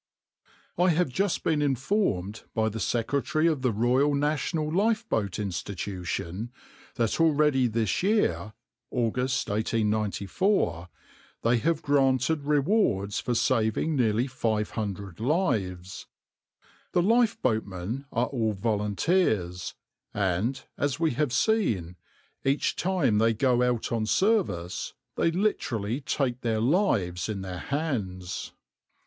[0.79, 6.51] I have just been informed by the Secretary of the Royal National Lifeboat Institution
[6.95, 8.53] that already this year
[8.89, 10.89] (August 1894)
[11.43, 16.07] they have granted rewards for saving nearly 500 lives.
[16.93, 19.75] The lifeboatmen are all volunteers,
[20.15, 21.95] and, as we have seen,
[22.43, 28.51] each time they go out on service they literally take their lives in their hands.